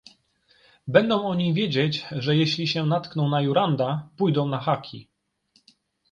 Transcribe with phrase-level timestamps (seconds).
[0.87, 5.09] "Będą oni wiedzieć, że jeśli się natkną na Juranda, pójdą na haki."